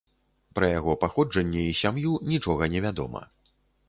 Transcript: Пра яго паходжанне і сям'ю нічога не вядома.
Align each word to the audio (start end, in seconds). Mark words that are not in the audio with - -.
Пра 0.59 0.69
яго 0.79 0.95
паходжанне 1.03 1.65
і 1.71 1.75
сям'ю 1.81 2.13
нічога 2.31 2.63
не 2.77 2.81
вядома. 2.87 3.21